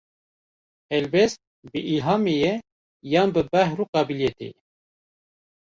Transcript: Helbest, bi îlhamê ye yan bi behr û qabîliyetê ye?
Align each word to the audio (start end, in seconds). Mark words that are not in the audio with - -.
Helbest, 0.93 1.39
bi 1.71 1.79
îlhamê 1.93 2.35
ye 2.43 2.53
yan 3.13 3.29
bi 3.35 3.41
behr 3.51 3.77
û 3.83 3.85
qabîliyetê 3.93 4.45
ye? 4.53 4.59